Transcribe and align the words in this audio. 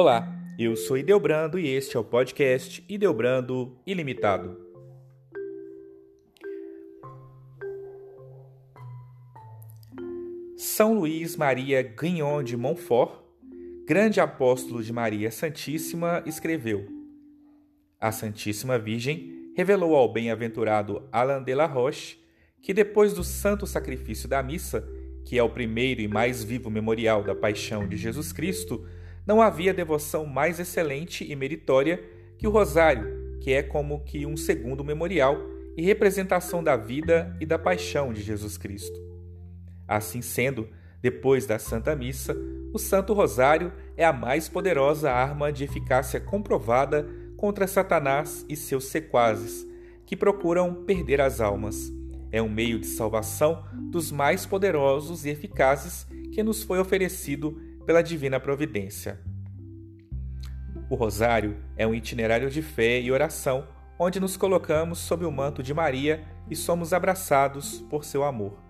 Olá, 0.00 0.32
eu 0.56 0.76
sou 0.76 0.96
Ideobrando 0.96 1.58
e 1.58 1.66
este 1.66 1.96
é 1.96 1.98
o 1.98 2.04
podcast 2.04 2.84
Ideobrando 2.88 3.76
Ilimitado. 3.84 4.56
São 10.56 11.00
Luís 11.00 11.36
Maria 11.36 11.82
Guignon 11.82 12.44
de 12.44 12.56
Montfort, 12.56 13.24
grande 13.88 14.20
apóstolo 14.20 14.84
de 14.84 14.92
Maria 14.92 15.32
Santíssima, 15.32 16.22
escreveu: 16.24 16.86
A 18.00 18.12
Santíssima 18.12 18.78
Virgem 18.78 19.52
revelou 19.56 19.96
ao 19.96 20.12
bem-aventurado 20.12 21.08
Alain 21.10 21.42
de 21.42 21.56
la 21.56 21.66
Roche 21.66 22.18
que 22.62 22.72
depois 22.72 23.14
do 23.14 23.24
santo 23.24 23.66
sacrifício 23.66 24.28
da 24.28 24.44
missa, 24.44 24.88
que 25.24 25.36
é 25.36 25.42
o 25.42 25.50
primeiro 25.50 26.00
e 26.00 26.06
mais 26.06 26.44
vivo 26.44 26.70
memorial 26.70 27.24
da 27.24 27.34
paixão 27.34 27.88
de 27.88 27.96
Jesus 27.96 28.32
Cristo, 28.32 28.86
não 29.28 29.42
havia 29.42 29.74
devoção 29.74 30.24
mais 30.24 30.58
excelente 30.58 31.22
e 31.30 31.36
meritória 31.36 32.02
que 32.38 32.46
o 32.48 32.50
rosário, 32.50 33.36
que 33.42 33.52
é 33.52 33.62
como 33.62 34.02
que 34.02 34.24
um 34.24 34.38
segundo 34.38 34.82
memorial 34.82 35.36
e 35.76 35.82
representação 35.82 36.64
da 36.64 36.78
vida 36.78 37.36
e 37.38 37.44
da 37.44 37.58
paixão 37.58 38.10
de 38.10 38.22
Jesus 38.22 38.56
Cristo. 38.56 38.98
Assim 39.86 40.22
sendo, 40.22 40.66
depois 41.02 41.44
da 41.44 41.58
Santa 41.58 41.94
Missa, 41.94 42.34
o 42.72 42.78
Santo 42.78 43.12
Rosário 43.12 43.70
é 43.98 44.04
a 44.04 44.14
mais 44.14 44.48
poderosa 44.48 45.12
arma 45.12 45.52
de 45.52 45.62
eficácia 45.62 46.18
comprovada 46.18 47.06
contra 47.36 47.66
Satanás 47.66 48.46
e 48.48 48.56
seus 48.56 48.86
sequazes, 48.86 49.66
que 50.06 50.16
procuram 50.16 50.86
perder 50.86 51.20
as 51.20 51.38
almas. 51.38 51.92
É 52.32 52.40
um 52.40 52.48
meio 52.48 52.78
de 52.78 52.86
salvação 52.86 53.62
dos 53.90 54.10
mais 54.10 54.46
poderosos 54.46 55.26
e 55.26 55.28
eficazes 55.28 56.06
que 56.32 56.42
nos 56.42 56.62
foi 56.62 56.78
oferecido 56.78 57.67
pela 57.88 58.02
divina 58.02 58.38
providência. 58.38 59.18
O 60.90 60.94
Rosário 60.94 61.56
é 61.74 61.86
um 61.86 61.94
itinerário 61.94 62.50
de 62.50 62.60
fé 62.60 63.00
e 63.00 63.10
oração 63.10 63.66
onde 63.98 64.20
nos 64.20 64.36
colocamos 64.36 64.98
sob 64.98 65.24
o 65.24 65.32
manto 65.32 65.62
de 65.62 65.72
Maria 65.72 66.22
e 66.50 66.54
somos 66.54 66.92
abraçados 66.92 67.80
por 67.88 68.04
seu 68.04 68.24
amor. 68.24 68.62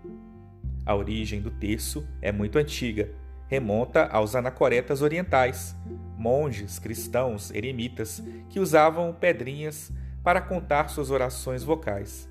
A 0.87 0.95
origem 0.95 1.41
do 1.41 1.51
terço 1.51 2.07
é 2.23 2.31
muito 2.31 2.61
antiga, 2.61 3.11
remonta 3.49 4.07
aos 4.07 4.37
anacoretas 4.37 5.03
orientais, 5.03 5.75
monges 6.17 6.79
cristãos 6.79 7.51
eremitas 7.51 8.23
que 8.49 8.61
usavam 8.61 9.13
pedrinhas 9.13 9.91
para 10.23 10.41
contar 10.41 10.91
suas 10.91 11.11
orações 11.11 11.65
vocais. 11.65 12.31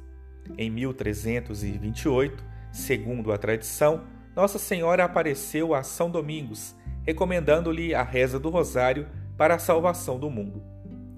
Em 0.57 0.69
1328, 0.69 2.41
segundo 2.71 3.33
a 3.33 3.37
tradição, 3.37 4.05
Nossa 4.33 4.57
Senhora 4.57 5.03
apareceu 5.03 5.75
a 5.75 5.83
São 5.83 6.09
Domingos 6.09 6.76
recomendando-lhe 7.07 7.95
a 7.95 8.03
reza 8.03 8.37
do 8.37 8.49
Rosário 8.49 9.07
para 9.37 9.55
a 9.55 9.59
salvação 9.59 10.19
do 10.19 10.29
mundo. 10.29 10.61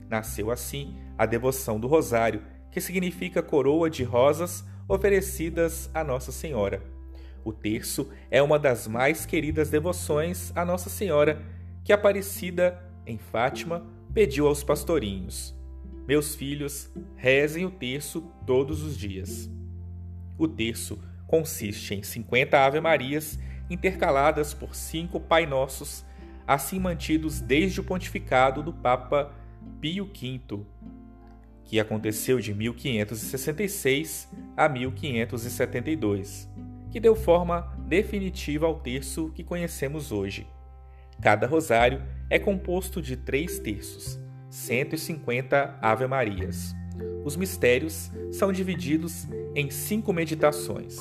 Nasceu 0.07 0.51
assim 0.51 0.95
a 1.17 1.25
devoção 1.25 1.79
do 1.79 1.87
Rosário, 1.87 2.43
que 2.71 2.79
significa 2.79 3.41
coroa 3.41 3.89
de 3.89 4.03
rosas 4.03 4.63
oferecidas 4.87 5.89
a 5.91 6.03
Nossa 6.03 6.31
Senhora. 6.31 6.83
O 7.43 7.51
terço 7.51 8.07
é 8.29 8.39
uma 8.39 8.59
das 8.59 8.87
mais 8.87 9.25
queridas 9.25 9.71
devoções 9.71 10.55
a 10.55 10.63
Nossa 10.63 10.91
Senhora, 10.91 11.41
que 11.83 11.91
Aparecida, 11.91 12.79
em 13.03 13.17
Fátima, 13.17 13.83
pediu 14.13 14.45
aos 14.45 14.63
pastorinhos: 14.63 15.55
Meus 16.07 16.35
filhos, 16.35 16.91
rezem 17.15 17.65
o 17.65 17.71
terço 17.71 18.31
todos 18.45 18.83
os 18.83 18.95
dias. 18.95 19.49
O 20.37 20.47
terço 20.47 20.99
consiste 21.25 21.95
em 21.95 22.03
50 22.03 22.59
Ave-Marias 22.59 23.39
intercaladas 23.69 24.53
por 24.53 24.75
cinco 24.75 25.19
Pai 25.19 25.45
Nossos, 25.45 26.05
assim 26.47 26.80
mantidos 26.80 27.39
desde 27.39 27.80
o 27.80 27.83
pontificado 27.83 28.63
do 28.63 28.73
Papa 28.73 29.31
Pio 29.80 30.05
V, 30.05 30.65
que 31.63 31.79
aconteceu 31.79 32.39
de 32.39 32.53
1566 32.53 34.27
a 34.58 34.67
1572, 34.67 36.49
que 36.89 36.99
deu 36.99 37.15
forma 37.15 37.77
definitiva 37.87 38.65
ao 38.65 38.79
terço 38.79 39.31
que 39.35 39.43
conhecemos 39.43 40.11
hoje. 40.11 40.47
Cada 41.21 41.45
rosário 41.45 42.02
é 42.29 42.39
composto 42.39 43.02
de 43.02 43.15
três 43.15 43.59
terços, 43.59 44.19
150 44.49 45.77
Ave-Marias. 45.81 46.73
Os 47.23 47.35
mistérios 47.35 48.09
são 48.31 48.52
divididos 48.52 49.27
em 49.53 49.69
cinco 49.69 50.11
meditações. 50.11 50.97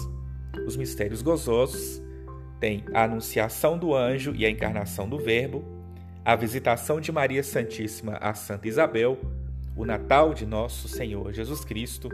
Os 0.66 0.76
mistérios 0.76 1.22
gozosos 1.22 2.02
tem 2.60 2.84
a 2.92 3.04
anunciação 3.04 3.78
do 3.78 3.94
anjo 3.94 4.34
e 4.34 4.44
a 4.44 4.50
encarnação 4.50 5.08
do 5.08 5.18
Verbo, 5.18 5.64
a 6.24 6.36
visitação 6.36 7.00
de 7.00 7.10
Maria 7.10 7.42
Santíssima 7.42 8.18
a 8.20 8.34
Santa 8.34 8.68
Isabel, 8.68 9.18
o 9.76 9.84
Natal 9.84 10.34
de 10.34 10.44
Nosso 10.44 10.88
Senhor 10.88 11.32
Jesus 11.32 11.64
Cristo, 11.64 12.08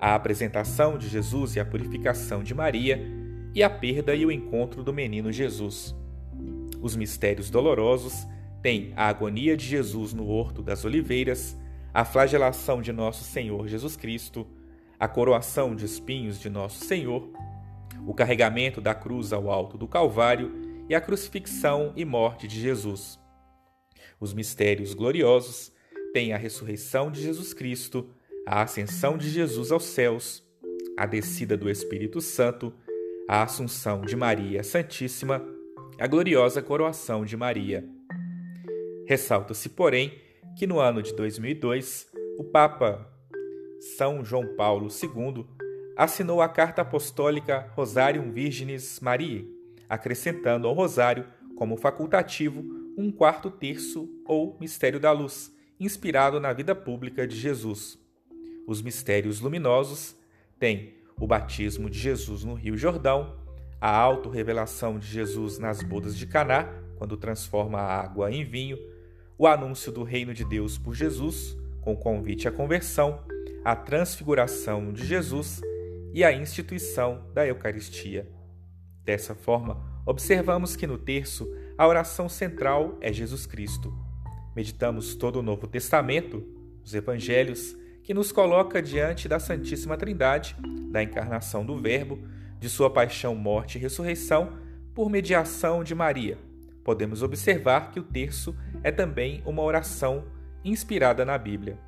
a 0.00 0.14
apresentação 0.14 0.98
de 0.98 1.08
Jesus 1.08 1.54
e 1.54 1.60
a 1.60 1.64
purificação 1.64 2.42
de 2.42 2.54
Maria, 2.54 3.00
e 3.54 3.62
a 3.62 3.68
perda 3.68 4.14
e 4.14 4.24
o 4.24 4.32
encontro 4.32 4.82
do 4.82 4.92
menino 4.92 5.30
Jesus. 5.30 5.94
Os 6.80 6.96
mistérios 6.96 7.50
dolorosos 7.50 8.26
têm 8.62 8.92
a 8.96 9.06
agonia 9.08 9.56
de 9.56 9.64
Jesus 9.64 10.12
no 10.14 10.26
Horto 10.26 10.62
das 10.62 10.84
Oliveiras, 10.84 11.56
a 11.92 12.04
flagelação 12.04 12.80
de 12.80 12.92
Nosso 12.92 13.22
Senhor 13.24 13.68
Jesus 13.68 13.94
Cristo, 13.94 14.46
a 14.98 15.06
coroação 15.06 15.76
de 15.76 15.84
espinhos 15.84 16.40
de 16.40 16.48
Nosso 16.48 16.84
Senhor 16.84 17.30
o 18.06 18.14
carregamento 18.14 18.80
da 18.80 18.94
cruz 18.94 19.32
ao 19.32 19.50
alto 19.50 19.78
do 19.78 19.86
Calvário 19.86 20.52
e 20.88 20.94
a 20.94 21.00
crucifixão 21.00 21.92
e 21.96 22.04
morte 22.04 22.46
de 22.46 22.60
Jesus. 22.60 23.18
Os 24.20 24.34
mistérios 24.34 24.94
gloriosos 24.94 25.72
têm 26.12 26.32
a 26.32 26.36
ressurreição 26.36 27.10
de 27.10 27.22
Jesus 27.22 27.54
Cristo, 27.54 28.10
a 28.46 28.62
ascensão 28.62 29.16
de 29.16 29.28
Jesus 29.28 29.72
aos 29.72 29.84
céus, 29.84 30.42
a 30.96 31.06
descida 31.06 31.56
do 31.56 31.70
Espírito 31.70 32.20
Santo, 32.20 32.72
a 33.28 33.42
assunção 33.42 34.02
de 34.02 34.14
Maria 34.14 34.62
Santíssima, 34.62 35.42
a 35.98 36.06
gloriosa 36.06 36.60
coroação 36.60 37.24
de 37.24 37.36
Maria. 37.36 37.88
Ressalta-se, 39.06 39.68
porém, 39.68 40.12
que 40.58 40.66
no 40.66 40.78
ano 40.78 41.02
de 41.02 41.14
2002, 41.14 42.08
o 42.38 42.44
Papa 42.44 43.08
São 43.96 44.24
João 44.24 44.54
Paulo 44.56 44.88
II 44.88 45.46
assinou 46.02 46.42
a 46.42 46.48
carta 46.48 46.82
apostólica 46.82 47.70
Rosarium 47.76 48.32
Virginis 48.32 48.98
Mariae, 48.98 49.48
acrescentando 49.88 50.66
ao 50.66 50.74
rosário, 50.74 51.24
como 51.54 51.76
facultativo, 51.76 52.64
um 52.98 53.12
quarto 53.12 53.48
terço 53.48 54.08
ou 54.26 54.56
mistério 54.60 54.98
da 54.98 55.12
luz, 55.12 55.54
inspirado 55.78 56.40
na 56.40 56.52
vida 56.52 56.74
pública 56.74 57.24
de 57.24 57.36
Jesus. 57.36 57.96
Os 58.66 58.82
mistérios 58.82 59.40
luminosos 59.40 60.16
têm 60.58 60.94
o 61.20 61.24
batismo 61.24 61.88
de 61.88 62.00
Jesus 62.00 62.42
no 62.42 62.54
Rio 62.54 62.76
Jordão, 62.76 63.36
a 63.80 63.96
auto-revelação 63.96 64.98
de 64.98 65.06
Jesus 65.06 65.56
nas 65.56 65.84
bodas 65.84 66.16
de 66.16 66.26
Caná, 66.26 66.68
quando 66.98 67.16
transforma 67.16 67.78
a 67.78 68.00
água 68.00 68.28
em 68.32 68.44
vinho, 68.44 68.76
o 69.38 69.46
anúncio 69.46 69.92
do 69.92 70.02
reino 70.02 70.34
de 70.34 70.44
Deus 70.44 70.76
por 70.76 70.96
Jesus, 70.96 71.56
com 71.80 71.94
convite 71.96 72.48
à 72.48 72.50
conversão, 72.50 73.22
a 73.64 73.76
transfiguração 73.76 74.92
de 74.92 75.06
Jesus 75.06 75.62
e 76.14 76.24
a 76.24 76.32
instituição 76.32 77.30
da 77.34 77.46
Eucaristia. 77.46 78.28
Dessa 79.04 79.34
forma, 79.34 79.82
observamos 80.06 80.76
que 80.76 80.86
no 80.86 80.98
terço 80.98 81.48
a 81.76 81.86
oração 81.86 82.28
central 82.28 82.96
é 83.00 83.12
Jesus 83.12 83.46
Cristo. 83.46 83.92
Meditamos 84.54 85.14
todo 85.14 85.40
o 85.40 85.42
Novo 85.42 85.66
Testamento, 85.66 86.44
os 86.84 86.94
Evangelhos, 86.94 87.76
que 88.02 88.12
nos 88.12 88.30
coloca 88.32 88.82
diante 88.82 89.28
da 89.28 89.38
Santíssima 89.38 89.96
Trindade, 89.96 90.56
da 90.90 91.02
encarnação 91.02 91.64
do 91.64 91.76
Verbo, 91.78 92.18
de 92.58 92.68
sua 92.68 92.90
paixão, 92.90 93.34
morte 93.34 93.78
e 93.78 93.80
ressurreição, 93.80 94.58
por 94.94 95.08
mediação 95.08 95.82
de 95.82 95.94
Maria. 95.94 96.38
Podemos 96.84 97.22
observar 97.22 97.90
que 97.90 98.00
o 98.00 98.02
terço 98.02 98.54
é 98.82 98.90
também 98.90 99.42
uma 99.46 99.62
oração 99.62 100.24
inspirada 100.64 101.24
na 101.24 101.38
Bíblia. 101.38 101.78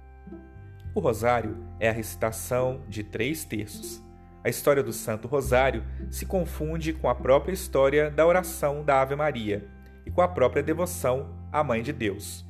O 0.95 1.01
rosário 1.01 1.57
é 1.79 1.89
a 1.89 1.93
recitação 1.93 2.83
de 2.89 3.03
três 3.03 3.45
terços. 3.45 4.03
A 4.45 4.51
história 4.51 4.83
do 4.83 4.93
Santo 4.93 5.27
Rosário 5.27 5.83
se 6.11 6.27
confunde 6.27 6.93
com 6.93 7.09
a 7.09 7.15
própria 7.15 7.55
história 7.55 8.11
da 8.11 8.27
oração 8.27 8.85
da 8.85 9.01
Ave 9.01 9.17
Maria 9.17 9.67
e 10.05 10.11
com 10.11 10.21
a 10.21 10.29
própria 10.29 10.63
devoção 10.63 11.35
à 11.51 11.65
Mãe 11.65 11.83
de 11.83 11.95
Deus. 11.95 12.45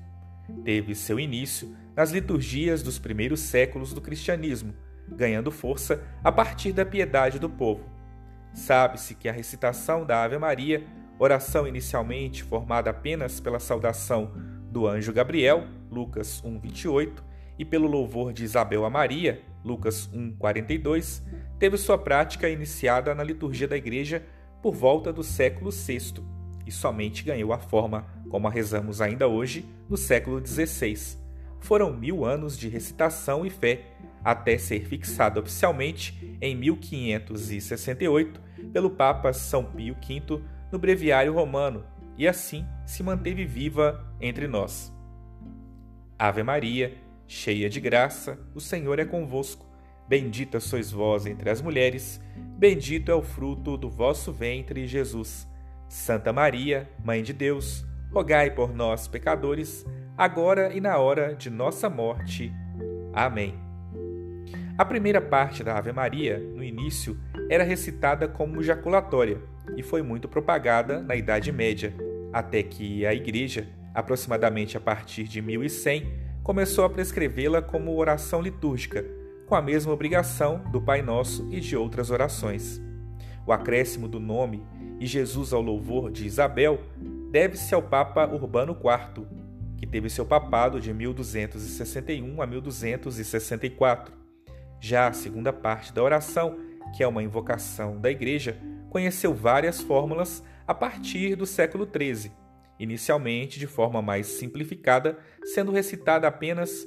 Teve 0.64 0.96
seu 0.96 1.20
início 1.20 1.76
nas 1.94 2.10
liturgias 2.10 2.82
dos 2.82 2.98
primeiros 2.98 3.38
séculos 3.38 3.94
do 3.94 4.00
cristianismo, 4.00 4.74
ganhando 5.08 5.52
força 5.52 6.02
a 6.24 6.32
partir 6.32 6.72
da 6.72 6.84
piedade 6.84 7.38
do 7.38 7.48
povo. 7.48 7.88
Sabe-se 8.52 9.14
que 9.14 9.28
a 9.28 9.32
recitação 9.32 10.04
da 10.04 10.24
Ave 10.24 10.36
Maria, 10.36 10.84
oração 11.16 11.64
inicialmente 11.64 12.42
formada 12.42 12.90
apenas 12.90 13.38
pela 13.38 13.60
saudação 13.60 14.32
do 14.68 14.88
anjo 14.88 15.12
Gabriel, 15.12 15.68
Lucas 15.88 16.42
1:28, 16.42 17.22
e 17.56 17.64
pelo 17.64 17.86
louvor 17.86 18.32
de 18.32 18.42
Isabel 18.42 18.84
a 18.84 18.90
Maria, 18.90 19.40
Lucas 19.64 20.08
1:42, 20.12 21.22
teve 21.58 21.76
sua 21.78 21.96
prática 21.96 22.48
iniciada 22.48 23.14
na 23.14 23.24
liturgia 23.24 23.66
da 23.66 23.76
Igreja 23.76 24.22
por 24.62 24.74
volta 24.74 25.12
do 25.12 25.22
século 25.22 25.70
VI 25.70 26.22
e 26.66 26.72
somente 26.72 27.24
ganhou 27.24 27.52
a 27.52 27.58
forma 27.58 28.06
como 28.30 28.48
a 28.48 28.50
rezamos 28.50 29.00
ainda 29.00 29.28
hoje, 29.28 29.64
no 29.88 29.96
século 29.96 30.44
XVI. 30.44 31.18
Foram 31.60 31.92
mil 31.92 32.24
anos 32.24 32.58
de 32.58 32.68
recitação 32.68 33.46
e 33.46 33.50
fé, 33.50 33.82
até 34.22 34.56
ser 34.58 34.86
fixada 34.86 35.40
oficialmente 35.40 36.36
em 36.40 36.56
1568 36.56 38.40
pelo 38.72 38.90
Papa 38.90 39.32
São 39.32 39.64
Pio 39.64 39.94
V 39.94 40.42
no 40.72 40.78
Breviário 40.78 41.32
Romano, 41.32 41.84
e 42.16 42.26
assim 42.26 42.66
se 42.86 43.02
manteve 43.02 43.44
viva 43.44 44.04
entre 44.20 44.48
nós. 44.48 44.92
Ave 46.18 46.42
Maria, 46.42 46.94
cheia 47.26 47.68
de 47.68 47.80
graça, 47.80 48.38
o 48.54 48.60
Senhor 48.60 48.98
é 48.98 49.04
convosco. 49.04 49.66
Bendita 50.08 50.60
sois 50.60 50.90
vós 50.90 51.24
entre 51.24 51.48
as 51.48 51.62
mulheres, 51.62 52.20
bendito 52.58 53.10
é 53.10 53.14
o 53.14 53.22
fruto 53.22 53.76
do 53.76 53.88
vosso 53.88 54.32
ventre, 54.32 54.86
Jesus. 54.86 55.48
Santa 55.88 56.32
Maria, 56.32 56.88
Mãe 57.02 57.22
de 57.22 57.32
Deus, 57.32 57.84
rogai 58.12 58.50
por 58.50 58.74
nós, 58.74 59.08
pecadores, 59.08 59.84
agora 60.16 60.74
e 60.74 60.80
na 60.80 60.98
hora 60.98 61.34
de 61.34 61.48
nossa 61.48 61.88
morte. 61.88 62.52
Amém. 63.12 63.54
A 64.76 64.84
primeira 64.84 65.20
parte 65.20 65.62
da 65.62 65.78
Ave 65.78 65.92
Maria, 65.92 66.38
no 66.38 66.62
início, 66.62 67.16
era 67.48 67.62
recitada 67.62 68.26
como 68.26 68.62
jaculatória 68.62 69.40
e 69.76 69.82
foi 69.82 70.02
muito 70.02 70.28
propagada 70.28 71.00
na 71.00 71.14
Idade 71.14 71.52
Média, 71.52 71.94
até 72.32 72.62
que 72.62 73.06
a 73.06 73.14
Igreja, 73.14 73.68
aproximadamente 73.94 74.76
a 74.76 74.80
partir 74.80 75.24
de 75.24 75.40
1100, 75.40 76.23
começou 76.44 76.84
a 76.84 76.90
prescrevê-la 76.90 77.62
como 77.62 77.96
oração 77.96 78.42
litúrgica, 78.42 79.02
com 79.46 79.54
a 79.54 79.62
mesma 79.62 79.94
obrigação 79.94 80.62
do 80.70 80.78
Pai 80.78 81.00
Nosso 81.00 81.48
e 81.50 81.58
de 81.58 81.74
outras 81.74 82.10
orações. 82.10 82.82
O 83.46 83.52
acréscimo 83.52 84.06
do 84.06 84.20
nome 84.20 84.62
e 85.00 85.06
Jesus 85.06 85.54
ao 85.54 85.62
louvor 85.62 86.12
de 86.12 86.26
Isabel 86.26 86.80
deve-se 87.30 87.74
ao 87.74 87.82
Papa 87.82 88.26
Urbano 88.26 88.76
IV, 88.76 89.26
que 89.78 89.86
teve 89.86 90.10
seu 90.10 90.26
papado 90.26 90.78
de 90.78 90.92
1261 90.92 92.42
a 92.42 92.46
1264. 92.46 94.14
Já 94.78 95.08
a 95.08 95.12
segunda 95.14 95.52
parte 95.52 95.94
da 95.94 96.02
oração, 96.02 96.58
que 96.94 97.02
é 97.02 97.08
uma 97.08 97.22
invocação 97.22 97.98
da 97.98 98.10
Igreja, 98.10 98.58
conheceu 98.90 99.32
várias 99.32 99.80
fórmulas 99.80 100.44
a 100.66 100.74
partir 100.74 101.36
do 101.36 101.46
século 101.46 101.88
XIII, 101.90 102.30
inicialmente 102.78 103.58
de 103.58 103.66
forma 103.66 104.02
mais 104.02 104.26
simplificada, 104.26 105.18
sendo 105.44 105.72
recitada 105.72 106.26
apenas 106.26 106.86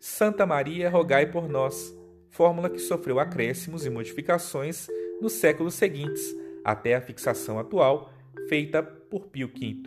Santa 0.00 0.46
Maria, 0.46 0.88
rogai 0.88 1.26
por 1.26 1.48
nós, 1.48 1.94
fórmula 2.30 2.70
que 2.70 2.78
sofreu 2.78 3.18
acréscimos 3.18 3.84
e 3.84 3.90
modificações 3.90 4.86
nos 5.20 5.32
séculos 5.32 5.74
seguintes, 5.74 6.34
até 6.64 6.94
a 6.94 7.00
fixação 7.00 7.58
atual, 7.58 8.12
feita 8.48 8.82
por 8.82 9.26
Pio 9.26 9.48
V. 9.48 9.82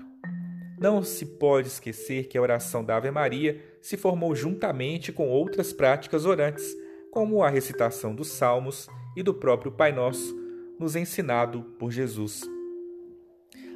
Não 0.80 1.04
se 1.04 1.26
pode 1.26 1.68
esquecer 1.68 2.28
que 2.28 2.38
a 2.38 2.42
oração 2.42 2.84
da 2.84 2.98
Ave 2.98 3.12
Maria 3.12 3.64
se 3.82 3.96
formou 3.98 4.36
juntamente 4.36 5.12
com 5.12 5.30
outras 5.30 5.72
práticas 5.72 6.26
orantes, 6.26 6.76
como 7.12 7.44
a 7.44 7.50
recitação 7.50 8.16
dos 8.16 8.30
Salmos 8.30 8.88
e 9.16 9.22
do 9.22 9.34
próprio 9.34 9.72
Pai 9.72 9.92
Nosso, 9.92 10.36
nos 10.80 10.96
ensinado 10.96 11.64
por 11.78 11.92
Jesus. 11.92 12.42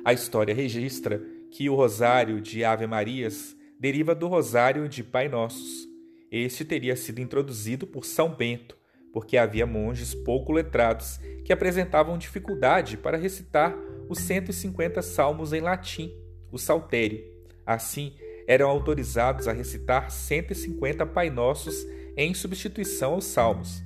A 0.03 0.13
história 0.13 0.53
registra 0.53 1.21
que 1.55 1.69
o 1.69 1.75
rosário 1.75 2.41
de 2.41 2.65
Ave 2.65 2.85
Marias 2.85 3.55
deriva 3.79 4.13
do 4.13 4.27
rosário 4.27 4.89
de 4.89 5.01
Pai 5.01 5.29
Nossos. 5.29 5.87
Este 6.29 6.65
teria 6.65 6.97
sido 6.97 7.21
introduzido 7.21 7.87
por 7.87 8.03
São 8.03 8.35
Bento, 8.35 8.77
porque 9.13 9.37
havia 9.37 9.65
monges 9.65 10.13
pouco 10.13 10.51
letrados 10.51 11.17
que 11.45 11.53
apresentavam 11.53 12.17
dificuldade 12.17 12.97
para 12.97 13.17
recitar 13.17 13.73
os 14.09 14.19
150 14.19 15.01
salmos 15.01 15.53
em 15.53 15.61
latim, 15.61 16.13
o 16.51 16.57
saltério. 16.57 17.23
Assim, 17.65 18.13
eram 18.45 18.69
autorizados 18.69 19.47
a 19.47 19.53
recitar 19.53 20.11
150 20.11 21.05
Pai 21.05 21.29
Nossos 21.29 21.87
em 22.17 22.33
substituição 22.33 23.13
aos 23.13 23.23
salmos. 23.23 23.81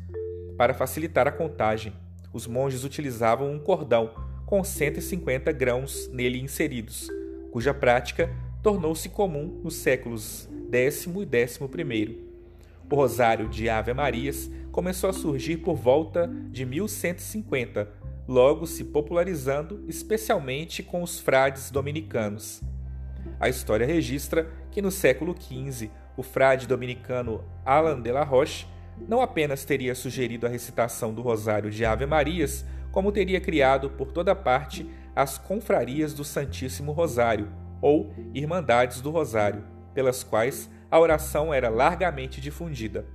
Para 0.58 0.74
facilitar 0.74 1.28
a 1.28 1.32
contagem, 1.32 1.94
os 2.34 2.48
monges 2.48 2.84
utilizavam 2.84 3.52
um 3.52 3.60
cordão 3.60 4.12
com 4.48 4.64
150 4.64 5.52
grãos 5.52 6.10
nele 6.12 6.40
inseridos, 6.40 7.12
cuja 7.52 7.74
prática 7.74 8.30
tornou-se 8.62 9.10
comum 9.10 9.60
nos 9.64 9.76
séculos 9.76 10.50
X 10.72 11.06
e 11.06 11.10
XI. 11.10 12.30
O 12.92 12.96
rosário 12.96 13.48
de 13.48 13.70
Ave 13.70 13.94
Marias 13.94 14.50
começou 14.72 15.10
a 15.10 15.14
surgir 15.14 15.58
por 15.58 15.76
volta 15.76 16.28
de 16.50 16.66
1150, 16.66 17.88
logo 18.28 18.66
se 18.66 18.84
popularizando 18.84 19.84
especialmente 19.88 20.82
com 20.82 21.04
os 21.04 21.20
frades 21.20 21.70
dominicanos. 21.72 22.62
A 23.40 23.48
história 23.48 23.86
registra 23.86 24.50
que 24.72 24.82
no 24.82 24.92
século 24.92 25.36
XV, 25.40 25.90
o 26.18 26.24
frade 26.24 26.68
dominicano 26.68 27.44
Alain 27.66 28.02
de 28.02 28.12
la 28.12 28.24
Roche 28.24 28.68
não 29.08 29.22
apenas 29.22 29.64
teria 29.64 29.96
sugerido 29.96 30.46
a 30.46 30.50
recitação 30.50 31.14
do 31.14 31.22
rosário 31.22 31.72
de 31.72 31.86
Ave 31.86 32.06
Marias, 32.06 32.66
como 32.92 33.12
teria 33.12 33.40
criado 33.40 33.90
por 33.92 34.12
toda 34.12 34.36
parte 34.36 34.86
as 35.20 35.38
confrarias 35.38 36.14
do 36.14 36.24
Santíssimo 36.24 36.94
Rosário, 36.94 37.52
ou 37.82 38.14
Irmandades 38.34 39.02
do 39.02 39.12
Rosário, 39.12 39.66
pelas 39.94 40.24
quais 40.24 40.70
a 40.90 40.98
oração 40.98 41.54
era 41.54 41.68
largamente 41.68 42.40
difundida. 42.40 43.06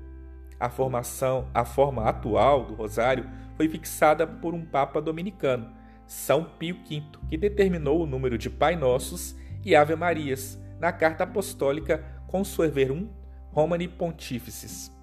A 0.61 0.69
formação, 0.69 1.49
a 1.55 1.65
forma 1.65 2.05
atual 2.05 2.67
do 2.67 2.75
rosário 2.75 3.27
foi 3.57 3.71
fixada 3.71 4.27
por 4.27 4.53
um 4.53 4.67
papa 4.67 5.01
dominicano, 5.01 5.75
São 6.07 6.45
Pio 6.45 6.77
V, 6.87 7.03
que 7.31 7.39
determinou 7.39 8.03
o 8.03 8.07
número 8.07 8.37
de 8.37 8.51
Pai 8.51 8.77
Nossos 8.77 9.35
e 9.65 9.75
Ave 9.75 9.97
Marias 9.97 10.63
na 10.79 10.93
carta 10.93 11.25
apostólica 11.25 12.05
Consueverum 12.27 13.09
Romani 13.51 13.89
Pontifices. 13.89 14.94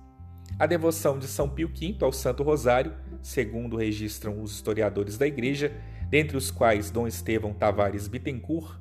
A 0.59 0.65
devoção 0.65 1.17
de 1.17 1.27
São 1.27 1.49
Pio 1.49 1.67
V 1.67 1.97
ao 2.01 2.11
Santo 2.11 2.43
Rosário, 2.43 2.93
segundo 3.21 3.77
registram 3.77 4.41
os 4.41 4.51
historiadores 4.51 5.17
da 5.17 5.25
Igreja, 5.25 5.71
dentre 6.09 6.37
os 6.37 6.51
quais 6.51 6.91
Dom 6.91 7.07
Estevão 7.07 7.53
Tavares 7.53 8.07
Bittencourt, 8.07 8.79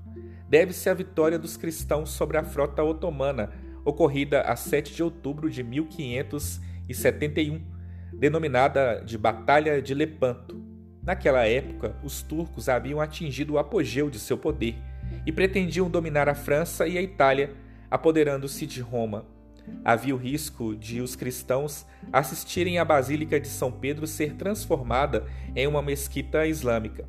deve-se 0.49 0.91
à 0.91 0.95
vitória 0.95 1.39
dos 1.39 1.57
cristãos 1.57 2.11
sobre 2.11 2.37
a 2.37 2.45
frota 2.45 2.83
otomana 2.83 3.51
ocorrida 3.85 4.43
a 4.43 4.57
7 4.57 4.95
de 4.95 5.03
outubro 5.03 5.49
de 5.49 5.63
1571, 5.63 7.63
denominada 8.13 9.03
de 9.05 9.17
Batalha 9.17 9.81
de 9.81 9.95
Lepanto. 9.95 10.63
Naquela 11.03 11.47
época, 11.47 11.97
os 12.03 12.21
turcos 12.21 12.69
haviam 12.69 13.01
atingido 13.01 13.55
o 13.55 13.59
apogeu 13.59 14.11
de 14.11 14.19
seu 14.19 14.37
poder 14.37 14.77
e 15.25 15.33
pretendiam 15.33 15.89
dominar 15.89 16.29
a 16.29 16.35
França 16.35 16.87
e 16.87 16.99
a 16.99 17.03
Itália, 17.03 17.55
apoderando-se 17.91 18.67
de 18.67 18.81
Roma. 18.81 19.25
Havia 19.85 20.15
o 20.15 20.19
risco 20.19 20.77
de 20.77 21.01
os 21.01 21.17
cristãos 21.17 21.87
assistirem 22.13 22.79
à 22.79 22.85
Basílica 22.85 23.41
de 23.41 23.49
São 23.49 23.73
Pedro 23.73 24.07
ser 24.07 24.35
transformada 24.35 25.27
em 25.57 25.67
uma 25.67 25.83
mesquita 25.83 26.47
islâmica. 26.47 27.09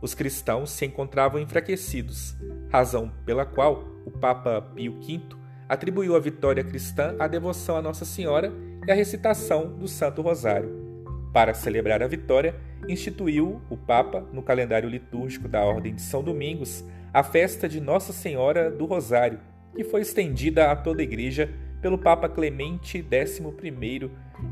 Os 0.00 0.14
cristãos 0.14 0.70
se 0.70 0.86
encontravam 0.86 1.40
enfraquecidos, 1.40 2.36
razão 2.70 3.12
pela 3.24 3.44
qual 3.44 3.84
o 4.06 4.10
Papa 4.10 4.62
Pio 4.74 5.00
V 5.00 5.20
atribuiu 5.68 6.16
a 6.16 6.20
vitória 6.20 6.64
cristã 6.64 7.14
à 7.18 7.26
devoção 7.26 7.76
a 7.76 7.82
Nossa 7.82 8.04
Senhora 8.04 8.52
e 8.86 8.90
à 8.90 8.94
recitação 8.94 9.76
do 9.76 9.86
Santo 9.86 10.22
Rosário. 10.22 10.88
Para 11.32 11.52
celebrar 11.52 12.02
a 12.02 12.06
vitória, 12.06 12.54
instituiu 12.88 13.60
o 13.68 13.76
Papa, 13.76 14.26
no 14.32 14.42
calendário 14.42 14.88
litúrgico 14.88 15.48
da 15.48 15.62
Ordem 15.62 15.94
de 15.94 16.00
São 16.00 16.22
Domingos, 16.22 16.84
a 17.12 17.22
festa 17.22 17.68
de 17.68 17.80
Nossa 17.80 18.12
Senhora 18.12 18.70
do 18.70 18.86
Rosário, 18.86 19.40
que 19.74 19.84
foi 19.84 20.00
estendida 20.00 20.70
a 20.70 20.76
toda 20.76 21.02
a 21.02 21.04
Igreja 21.04 21.52
pelo 21.80 21.98
Papa 21.98 22.28
Clemente 22.28 22.98
XI 22.98 23.42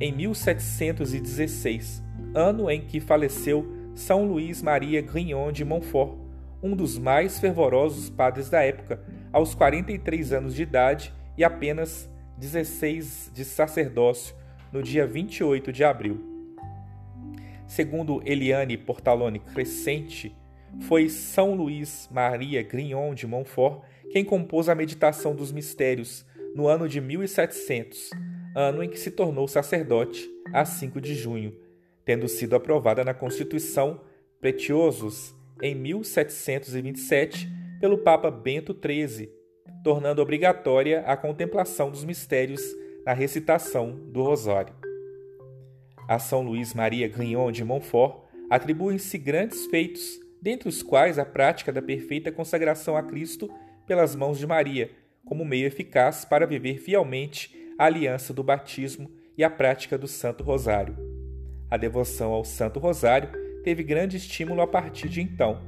em 0.01 0.13
1716, 0.13 2.03
ano 2.35 2.71
em 2.71 2.81
que 2.81 3.01
faleceu 3.01 3.67
São 3.95 4.27
Luís 4.27 4.63
Maria 4.63 5.01
Grignon 5.01 5.51
de 5.51 5.65
Montfort, 5.65 6.19
um 6.63 6.75
dos 6.75 6.99
mais 6.99 7.39
fervorosos 7.39 8.09
padres 8.11 8.49
da 8.49 8.63
época, 8.63 9.03
aos 9.33 9.55
43 9.55 10.33
anos 10.33 10.55
de 10.55 10.63
idade 10.63 11.13
e 11.37 11.45
apenas 11.45 12.09
16 12.39 13.31
de 13.35 13.45
sacerdócio, 13.45 14.35
no 14.73 14.83
dia 14.83 15.07
28 15.07 15.73
de 15.73 15.85
abril. 15.85 16.21
Segundo 17.67 18.23
Eliane 18.25 18.77
Portalone 18.77 19.39
Crescente, 19.39 20.37
foi 20.83 21.09
São 21.09 21.55
Luís 21.55 22.09
Maria 22.13 22.63
Grignon 22.63 23.15
de 23.15 23.27
Montfort 23.27 23.83
quem 24.11 24.25
compôs 24.25 24.69
a 24.69 24.75
Meditação 24.75 25.35
dos 25.35 25.53
Mistérios 25.53 26.25
no 26.57 26.69
ano 26.69 26.89
de 26.89 27.03
1700, 27.03 28.09
ano 28.55 28.83
em 28.83 28.89
que 28.89 28.99
se 28.99 29.11
tornou 29.11 29.47
sacerdote, 29.47 30.27
a 30.55 30.65
5 30.65 31.03
de 31.03 31.15
junho, 31.15 31.55
tendo 32.03 32.27
sido 32.29 32.57
aprovada 32.57 33.05
na 33.05 33.13
Constituição 33.13 34.01
Pretiosos 34.41 35.35
em 35.61 35.75
1727 35.75 37.47
pelo 37.79 37.99
Papa 37.99 38.31
Bento 38.31 38.75
XIII, 38.75 39.31
tornando 39.85 40.23
obrigatória 40.23 41.01
a 41.01 41.15
contemplação 41.15 41.91
dos 41.91 42.07
mistérios 42.07 42.63
na 43.05 43.13
recitação 43.13 43.93
do 44.11 44.23
Rosário. 44.23 44.75
A 46.09 46.19
São 46.19 46.41
Luís 46.41 46.73
Maria 46.73 47.07
Grignon 47.07 47.53
de 47.53 47.63
Montfort 47.65 48.23
atribuem-se 48.49 49.19
grandes 49.19 49.67
feitos, 49.67 50.19
dentre 50.41 50.71
os 50.71 50.83
quais 50.83 51.19
a 51.19 51.25
prática 51.27 51.71
da 51.71 51.83
perfeita 51.83 52.33
consagração 52.33 52.97
a 52.97 53.03
Cristo 53.03 53.51
pelas 53.87 54.17
mãos 54.17 54.39
de 54.39 54.47
Maria, 54.47 54.91
como 55.27 55.45
meio 55.45 55.67
eficaz 55.67 56.25
para 56.25 56.47
viver 56.47 56.79
fielmente 56.79 57.55
a 57.77 57.85
aliança 57.85 58.33
do 58.33 58.45
batismo 58.45 59.11
e 59.37 59.43
a 59.43 59.51
prática 59.51 59.99
do 59.99 60.07
Santo 60.07 60.43
Rosário. 60.43 60.97
A 61.69 61.77
devoção 61.77 62.33
ao 62.33 62.45
Santo 62.45 62.79
Rosário 62.79 63.29
teve 63.65 63.83
grande 63.83 64.17
estímulo 64.17 64.63
a 64.63 64.67
partir 64.69 65.09
de 65.09 65.21
então. 65.21 65.61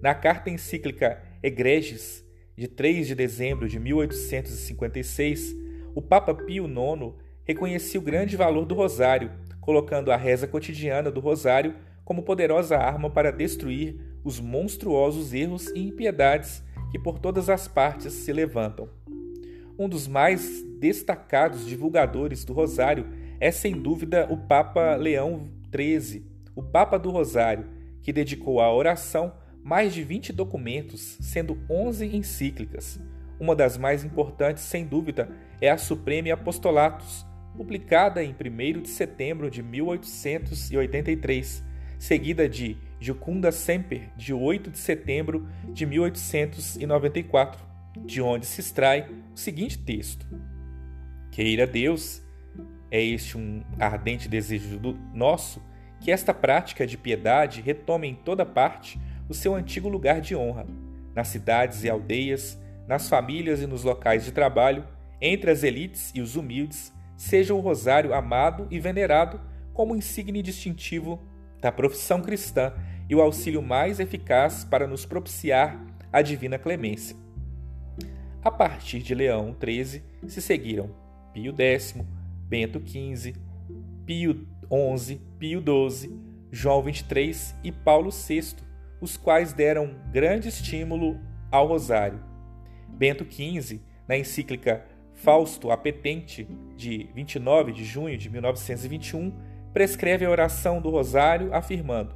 Na 0.00 0.14
carta 0.14 0.48
encíclica 0.48 1.22
Egregis, 1.42 2.24
de 2.56 2.66
3 2.66 3.06
de 3.06 3.14
dezembro 3.14 3.68
de 3.68 3.78
1856, 3.78 5.54
o 5.94 6.00
Papa 6.00 6.34
Pio 6.34 6.66
IX 6.66 7.14
reconhecia 7.44 8.00
o 8.00 8.02
grande 8.02 8.34
valor 8.34 8.64
do 8.64 8.74
Rosário, 8.74 9.30
colocando 9.60 10.10
a 10.10 10.16
reza 10.16 10.46
cotidiana 10.46 11.10
do 11.10 11.20
Rosário 11.20 11.76
como 12.02 12.22
poderosa 12.22 12.78
arma 12.78 13.10
para 13.10 13.30
destruir 13.30 14.00
os 14.24 14.40
monstruosos 14.40 15.34
erros 15.34 15.68
e 15.74 15.80
impiedades 15.80 16.62
que 16.92 16.98
por 16.98 17.18
todas 17.18 17.48
as 17.48 17.66
partes 17.66 18.12
se 18.12 18.30
levantam. 18.32 18.86
Um 19.78 19.88
dos 19.88 20.06
mais 20.06 20.62
destacados 20.78 21.66
divulgadores 21.66 22.44
do 22.44 22.52
Rosário 22.52 23.06
é 23.40 23.50
sem 23.50 23.72
dúvida 23.72 24.28
o 24.30 24.36
Papa 24.36 24.94
Leão 24.96 25.48
XIII, 25.74 26.22
o 26.54 26.62
Papa 26.62 26.98
do 26.98 27.10
Rosário, 27.10 27.64
que 28.02 28.12
dedicou 28.12 28.60
à 28.60 28.70
oração 28.70 29.32
mais 29.64 29.94
de 29.94 30.04
20 30.04 30.34
documentos, 30.34 31.16
sendo 31.22 31.58
11 31.70 32.14
encíclicas. 32.14 33.00
Uma 33.40 33.56
das 33.56 33.78
mais 33.78 34.04
importantes, 34.04 34.64
sem 34.64 34.84
dúvida, 34.84 35.30
é 35.62 35.70
a 35.70 35.78
Supreme 35.78 36.30
Apostolatus, 36.30 37.24
publicada 37.56 38.22
em 38.22 38.34
1 38.34 38.82
de 38.82 38.88
setembro 38.88 39.50
de 39.50 39.62
1883, 39.62 41.64
seguida 41.98 42.46
de 42.46 42.76
Jucunda 43.02 43.50
Semper, 43.50 44.10
de 44.16 44.32
8 44.32 44.70
de 44.70 44.78
setembro 44.78 45.48
de 45.72 45.84
1894, 45.84 47.60
de 48.06 48.22
onde 48.22 48.46
se 48.46 48.60
extrai 48.60 49.08
o 49.34 49.36
seguinte 49.36 49.76
texto: 49.76 50.24
Queira 51.32 51.66
Deus, 51.66 52.22
é 52.92 53.02
este 53.02 53.36
um 53.36 53.64
ardente 53.76 54.28
desejo 54.28 54.78
do 54.78 54.96
nosso, 55.12 55.60
que 56.00 56.12
esta 56.12 56.32
prática 56.32 56.86
de 56.86 56.96
piedade 56.96 57.60
retome 57.60 58.06
em 58.06 58.14
toda 58.14 58.46
parte 58.46 59.00
o 59.28 59.34
seu 59.34 59.56
antigo 59.56 59.88
lugar 59.88 60.20
de 60.20 60.36
honra, 60.36 60.64
nas 61.12 61.26
cidades 61.26 61.82
e 61.82 61.90
aldeias, 61.90 62.56
nas 62.86 63.08
famílias 63.08 63.60
e 63.60 63.66
nos 63.66 63.82
locais 63.82 64.24
de 64.24 64.30
trabalho, 64.30 64.86
entre 65.20 65.50
as 65.50 65.64
elites 65.64 66.12
e 66.14 66.20
os 66.20 66.36
humildes, 66.36 66.92
seja 67.16 67.52
o 67.52 67.58
rosário 67.58 68.14
amado 68.14 68.68
e 68.70 68.78
venerado 68.78 69.40
como 69.74 69.96
insigne 69.96 70.40
distintivo 70.40 71.20
da 71.60 71.72
profissão 71.72 72.20
cristã 72.20 72.72
e 73.08 73.14
o 73.14 73.20
auxílio 73.20 73.62
mais 73.62 74.00
eficaz 74.00 74.64
para 74.64 74.86
nos 74.86 75.04
propiciar 75.04 75.80
a 76.12 76.22
divina 76.22 76.58
clemência. 76.58 77.16
A 78.44 78.50
partir 78.50 79.00
de 79.00 79.14
Leão 79.14 79.56
XIII 79.58 80.02
se 80.26 80.42
seguiram 80.42 80.90
Pio 81.32 81.54
X, 81.56 81.94
Bento 82.48 82.82
XV, 82.84 83.34
Pio 84.04 84.46
XI, 84.98 85.20
Pio 85.38 85.62
XII, 85.62 86.20
João 86.50 86.82
XXIII 86.82 87.56
e 87.64 87.72
Paulo 87.72 88.10
VI, 88.10 88.56
os 89.00 89.16
quais 89.16 89.52
deram 89.52 89.94
grande 90.12 90.48
estímulo 90.48 91.18
ao 91.50 91.66
rosário. 91.66 92.20
Bento 92.88 93.24
XV, 93.24 93.80
na 94.06 94.16
encíclica 94.16 94.84
Fausto 95.14 95.70
Apetente, 95.70 96.48
de 96.76 97.08
29 97.14 97.72
de 97.72 97.84
junho 97.84 98.18
de 98.18 98.28
1921, 98.28 99.32
prescreve 99.72 100.24
a 100.24 100.30
oração 100.30 100.80
do 100.80 100.90
Rosário, 100.90 101.54
afirmando: 101.54 102.14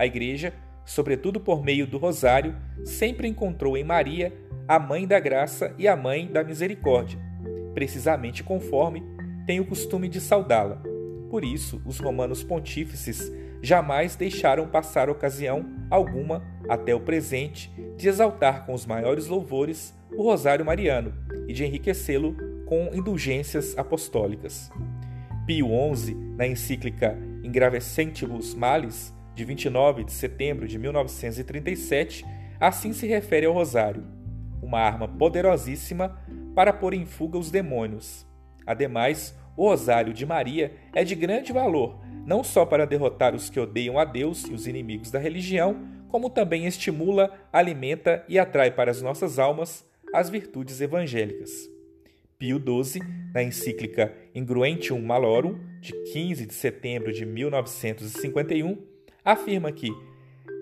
A 0.00 0.06
Igreja, 0.06 0.54
sobretudo 0.82 1.38
por 1.38 1.62
meio 1.62 1.86
do 1.86 1.98
Rosário, 1.98 2.56
sempre 2.86 3.28
encontrou 3.28 3.76
em 3.76 3.84
Maria 3.84 4.32
a 4.66 4.78
Mãe 4.78 5.06
da 5.06 5.20
Graça 5.20 5.74
e 5.76 5.86
a 5.86 5.94
Mãe 5.94 6.26
da 6.26 6.42
Misericórdia, 6.42 7.20
precisamente 7.74 8.42
conforme 8.42 9.02
tem 9.46 9.60
o 9.60 9.66
costume 9.66 10.08
de 10.08 10.18
saudá-la. 10.18 10.80
Por 11.28 11.44
isso, 11.44 11.82
os 11.84 11.98
romanos 11.98 12.42
pontífices 12.42 13.30
jamais 13.60 14.16
deixaram 14.16 14.66
passar 14.66 15.10
ocasião 15.10 15.66
alguma, 15.90 16.42
até 16.66 16.94
o 16.94 17.00
presente, 17.00 17.70
de 17.98 18.08
exaltar 18.08 18.64
com 18.64 18.72
os 18.72 18.86
maiores 18.86 19.26
louvores 19.26 19.94
o 20.16 20.22
Rosário 20.22 20.64
Mariano 20.64 21.12
e 21.46 21.52
de 21.52 21.62
enriquecê-lo 21.62 22.34
com 22.64 22.88
indulgências 22.94 23.76
apostólicas. 23.76 24.72
Pio 25.46 25.68
XI, 25.94 26.14
na 26.14 26.46
encíclica 26.46 27.18
Ingravescentibus 27.44 28.54
Males, 28.54 29.12
de 29.40 29.44
29 29.46 30.04
de 30.04 30.12
setembro 30.12 30.68
de 30.68 30.78
1937, 30.78 32.26
assim 32.60 32.92
se 32.92 33.06
refere 33.06 33.46
ao 33.46 33.54
Rosário, 33.54 34.04
uma 34.62 34.78
arma 34.78 35.08
poderosíssima 35.08 36.20
para 36.54 36.74
pôr 36.74 36.92
em 36.92 37.06
fuga 37.06 37.38
os 37.38 37.50
demônios. 37.50 38.26
Ademais, 38.66 39.34
o 39.56 39.66
Rosário 39.66 40.12
de 40.12 40.26
Maria 40.26 40.74
é 40.94 41.02
de 41.04 41.14
grande 41.14 41.54
valor, 41.54 41.98
não 42.26 42.44
só 42.44 42.66
para 42.66 42.86
derrotar 42.86 43.34
os 43.34 43.48
que 43.48 43.58
odeiam 43.58 43.98
a 43.98 44.04
Deus 44.04 44.44
e 44.44 44.52
os 44.52 44.66
inimigos 44.66 45.10
da 45.10 45.18
religião, 45.18 45.88
como 46.08 46.28
também 46.28 46.66
estimula, 46.66 47.32
alimenta 47.50 48.22
e 48.28 48.38
atrai 48.38 48.70
para 48.70 48.90
as 48.90 49.00
nossas 49.00 49.38
almas 49.38 49.88
as 50.12 50.28
virtudes 50.28 50.82
evangélicas. 50.82 51.50
Pio 52.38 52.58
XII, 52.58 53.00
na 53.32 53.42
encíclica 53.42 54.14
Ingruentium 54.34 55.00
Malorum, 55.00 55.58
de 55.80 55.92
15 56.12 56.44
de 56.44 56.52
setembro 56.52 57.10
de 57.10 57.24
1951, 57.24 58.89
afirma 59.24 59.70
que 59.72 59.90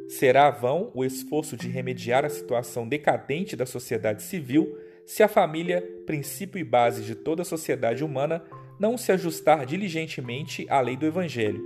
será 0.08 0.50
vão 0.50 0.90
o 0.94 1.04
esforço 1.04 1.56
de 1.56 1.68
remediar 1.68 2.24
a 2.24 2.28
situação 2.28 2.88
decadente 2.88 3.54
da 3.54 3.66
sociedade 3.66 4.22
civil 4.22 4.78
se 5.06 5.22
a 5.22 5.28
família, 5.28 5.82
princípio 6.06 6.58
e 6.58 6.64
base 6.64 7.02
de 7.02 7.14
toda 7.14 7.42
a 7.42 7.44
sociedade 7.44 8.04
humana, 8.04 8.44
não 8.78 8.98
se 8.98 9.10
ajustar 9.10 9.64
diligentemente 9.64 10.66
à 10.68 10.80
lei 10.80 10.96
do 10.96 11.06
Evangelho. 11.06 11.62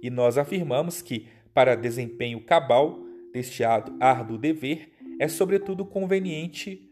E 0.00 0.08
nós 0.10 0.38
afirmamos 0.38 1.02
que, 1.02 1.26
para 1.52 1.74
desempenho 1.74 2.40
cabal 2.40 3.00
deste 3.32 3.64
árduo 3.64 4.38
dever, 4.38 4.92
é 5.18 5.26
sobretudo 5.26 5.84
conveniente 5.84 6.90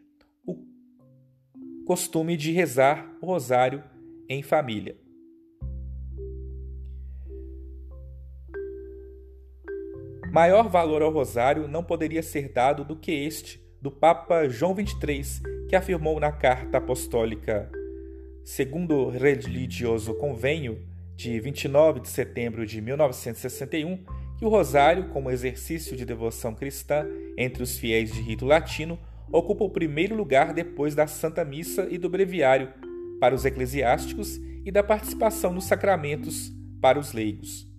costume 1.84 2.36
de 2.36 2.52
rezar 2.52 3.16
o 3.20 3.26
rosário 3.26 3.82
em 4.28 4.42
família. 4.42 4.96
Maior 10.32 10.70
valor 10.70 11.02
ao 11.02 11.12
rosário 11.12 11.68
não 11.68 11.84
poderia 11.84 12.22
ser 12.22 12.48
dado 12.48 12.86
do 12.86 12.96
que 12.96 13.12
este 13.12 13.62
do 13.82 13.90
Papa 13.90 14.48
João 14.48 14.74
XXIII, 14.74 15.66
que 15.68 15.76
afirmou 15.76 16.18
na 16.18 16.32
Carta 16.32 16.78
Apostólica 16.78 17.70
segundo 18.42 19.10
Religioso 19.10 20.14
Convênio 20.14 20.80
de 21.14 21.38
29 21.38 22.00
de 22.00 22.08
setembro 22.08 22.64
de 22.64 22.80
1961 22.80 24.02
que 24.38 24.46
o 24.46 24.48
rosário, 24.48 25.10
como 25.10 25.30
exercício 25.30 25.94
de 25.94 26.06
devoção 26.06 26.54
cristã 26.54 27.06
entre 27.36 27.62
os 27.62 27.76
fiéis 27.76 28.10
de 28.10 28.22
rito 28.22 28.46
latino, 28.46 28.98
ocupa 29.30 29.64
o 29.64 29.70
primeiro 29.70 30.16
lugar 30.16 30.54
depois 30.54 30.94
da 30.94 31.06
Santa 31.06 31.44
Missa 31.44 31.86
e 31.90 31.98
do 31.98 32.08
Breviário 32.08 32.72
para 33.20 33.34
os 33.34 33.44
eclesiásticos 33.44 34.40
e 34.64 34.72
da 34.72 34.82
participação 34.82 35.52
nos 35.52 35.64
sacramentos 35.64 36.50
para 36.80 36.98
os 36.98 37.12
leigos. 37.12 37.70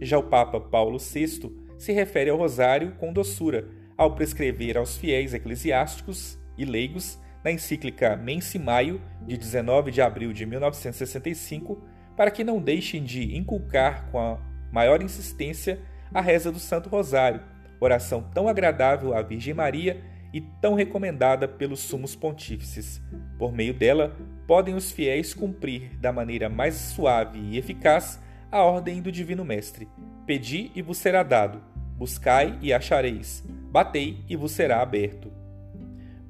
Já 0.00 0.18
o 0.18 0.24
Papa 0.24 0.60
Paulo 0.60 0.98
VI 0.98 1.67
se 1.78 1.92
refere 1.92 2.28
ao 2.28 2.36
rosário 2.36 2.92
com 2.98 3.12
doçura, 3.12 3.66
ao 3.96 4.14
prescrever 4.14 4.76
aos 4.76 4.96
fiéis 4.96 5.32
eclesiásticos 5.32 6.38
e 6.56 6.64
leigos 6.64 7.18
na 7.42 7.52
encíclica 7.52 8.16
Mensi 8.16 8.58
Maio, 8.58 9.00
de 9.22 9.36
19 9.36 9.90
de 9.90 10.02
abril 10.02 10.32
de 10.32 10.44
1965, 10.44 11.82
para 12.16 12.30
que 12.30 12.44
não 12.44 12.60
deixem 12.60 13.02
de 13.02 13.36
inculcar 13.36 14.10
com 14.10 14.18
a 14.18 14.38
maior 14.72 15.02
insistência 15.02 15.80
a 16.12 16.20
reza 16.20 16.50
do 16.50 16.58
Santo 16.58 16.88
Rosário, 16.88 17.42
oração 17.80 18.22
tão 18.34 18.48
agradável 18.48 19.16
à 19.16 19.22
Virgem 19.22 19.54
Maria 19.54 20.02
e 20.32 20.40
tão 20.40 20.74
recomendada 20.74 21.46
pelos 21.46 21.80
sumos 21.80 22.14
pontífices. 22.14 23.00
Por 23.38 23.52
meio 23.52 23.72
dela, 23.72 24.16
podem 24.46 24.74
os 24.74 24.90
fiéis 24.90 25.32
cumprir 25.32 25.96
da 25.98 26.12
maneira 26.12 26.48
mais 26.48 26.74
suave 26.74 27.38
e 27.38 27.56
eficaz 27.56 28.20
a 28.50 28.62
ordem 28.62 29.00
do 29.00 29.12
Divino 29.12 29.44
Mestre: 29.44 29.88
Pedi 30.28 30.70
e 30.74 30.82
vos 30.82 30.98
será 30.98 31.22
dado, 31.22 31.58
buscai 31.96 32.58
e 32.60 32.70
achareis, 32.70 33.42
batei 33.70 34.22
e 34.28 34.36
vos 34.36 34.52
será 34.52 34.82
aberto. 34.82 35.32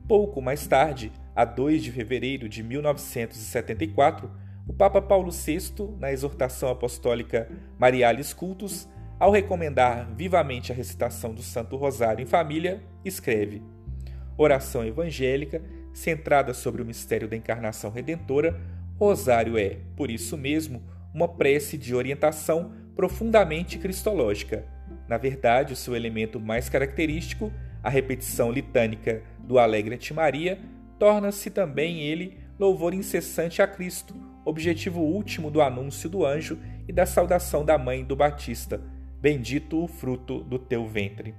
Pouco 0.07 0.41
mais 0.41 0.69
tarde, 0.69 1.11
a 1.35 1.45
2 1.45 1.83
de 1.83 1.91
fevereiro 1.91 2.49
de 2.49 2.63
1974, 2.63 4.31
o 4.69 4.73
Papa 4.73 5.03
Paulo 5.03 5.33
VI, 5.33 5.97
na 5.99 6.13
exortação 6.13 6.69
apostólica 6.69 7.51
Marialis 7.77 8.33
Cultus, 8.33 8.89
ao 9.19 9.33
recomendar 9.33 10.09
vivamente 10.15 10.71
a 10.71 10.77
recitação 10.77 11.35
do 11.35 11.43
Santo 11.43 11.75
Rosário 11.75 12.23
em 12.23 12.27
família, 12.27 12.81
escreve: 13.05 13.65
oração 14.37 14.85
evangélica, 14.85 15.61
centrada 15.93 16.55
sobre 16.55 16.81
o 16.83 16.87
mistério 16.87 17.27
da 17.27 17.35
encarnação 17.35 17.91
redentora, 17.91 18.61
Rosário 18.97 19.59
é, 19.59 19.79
por 19.97 20.09
isso 20.09 20.39
mesmo, 20.39 20.85
uma 21.13 21.27
prece 21.27 21.77
de 21.77 21.97
orientação 21.97 22.87
profundamente 22.99 23.79
cristológica. 23.79 24.65
Na 25.07 25.17
verdade, 25.17 25.73
o 25.73 25.77
seu 25.77 25.95
elemento 25.95 26.41
mais 26.41 26.69
característico, 26.69 27.53
a 27.81 27.89
repetição 27.89 28.51
litânica 28.51 29.23
do 29.39 29.57
Alegra-te 29.57 30.13
Maria, 30.13 30.59
torna-se 30.99 31.49
também 31.49 32.01
ele 32.01 32.39
louvor 32.59 32.93
incessante 32.93 33.63
a 33.63 33.69
Cristo, 33.69 34.17
objetivo 34.45 35.01
último 35.01 35.49
do 35.49 35.63
anúncio 35.63 36.11
do 36.11 36.27
anjo 36.27 36.59
e 36.89 36.93
da 36.93 37.07
saudação 37.07 37.65
da 37.65 37.79
mãe 37.79 38.03
do 38.05 38.17
Batista: 38.17 38.83
Bendito 39.21 39.81
o 39.81 39.87
fruto 39.87 40.43
do 40.43 40.59
teu 40.59 40.85
ventre. 40.85 41.37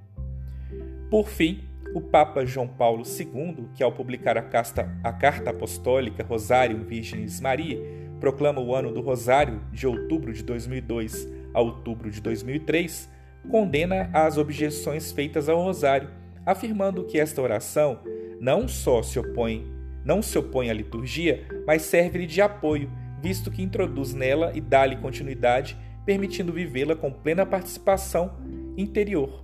Por 1.11 1.27
fim, 1.27 1.65
o 1.93 1.99
Papa 1.99 2.45
João 2.45 2.69
Paulo 2.69 3.03
II, 3.03 3.67
que 3.75 3.83
ao 3.83 3.91
publicar 3.91 4.37
a, 4.37 4.43
casta, 4.43 4.97
a 5.03 5.11
Carta 5.11 5.49
Apostólica 5.49 6.23
Rosário 6.23 6.85
Virgenis 6.85 7.41
Maria, 7.41 7.77
proclama 8.21 8.61
o 8.61 8.73
ano 8.73 8.93
do 8.93 9.01
Rosário 9.01 9.61
de 9.73 9.85
outubro 9.85 10.31
de 10.31 10.41
2002 10.41 11.38
a 11.53 11.61
outubro 11.61 12.09
de 12.09 12.21
2003, 12.21 13.09
condena 13.49 14.09
as 14.13 14.37
objeções 14.37 15.11
feitas 15.11 15.49
ao 15.49 15.61
Rosário, 15.61 16.09
afirmando 16.45 17.03
que 17.03 17.19
esta 17.19 17.41
oração 17.41 17.99
não 18.39 18.67
só 18.67 19.01
se 19.01 19.19
opõe, 19.19 19.65
não 20.03 20.21
se 20.21 20.37
opõe 20.37 20.69
à 20.69 20.73
liturgia, 20.73 21.45
mas 21.65 21.83
serve-lhe 21.83 22.25
de 22.25 22.41
apoio, 22.41 22.89
visto 23.21 23.51
que 23.51 23.61
introduz 23.61 24.13
nela 24.13 24.51
e 24.55 24.61
dá-lhe 24.61 24.95
continuidade, 24.95 25.77
permitindo 26.05 26.53
vivê-la 26.53 26.95
com 26.95 27.11
plena 27.11 27.45
participação 27.45 28.37
interior 28.77 29.43